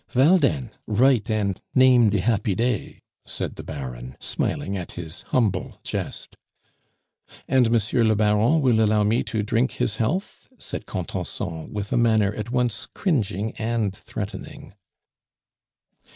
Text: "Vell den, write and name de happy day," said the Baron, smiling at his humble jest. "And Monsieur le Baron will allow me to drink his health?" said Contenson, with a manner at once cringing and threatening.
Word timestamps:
"Vell 0.09 0.39
den, 0.39 0.71
write 0.87 1.29
and 1.29 1.61
name 1.75 2.09
de 2.09 2.21
happy 2.21 2.55
day," 2.55 3.03
said 3.27 3.55
the 3.55 3.61
Baron, 3.63 4.17
smiling 4.19 4.75
at 4.75 4.93
his 4.93 5.21
humble 5.27 5.79
jest. 5.83 6.37
"And 7.47 7.69
Monsieur 7.69 8.03
le 8.03 8.15
Baron 8.15 8.61
will 8.61 8.81
allow 8.83 9.03
me 9.03 9.21
to 9.25 9.43
drink 9.43 9.73
his 9.73 9.97
health?" 9.97 10.49
said 10.57 10.87
Contenson, 10.87 11.71
with 11.71 11.93
a 11.93 11.97
manner 11.97 12.33
at 12.33 12.49
once 12.49 12.87
cringing 12.95 13.51
and 13.59 13.95
threatening. 13.95 14.73